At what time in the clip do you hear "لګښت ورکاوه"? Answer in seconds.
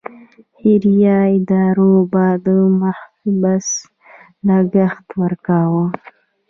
4.47-5.85